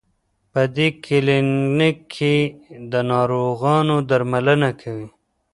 په 0.51 0.61
دې 0.75 0.87
کلینک 1.05 1.97
کې 2.15 2.35
د 2.91 2.93
ناروغانو 3.11 3.95
درملنه 4.09 4.69
کوي. 4.81 5.07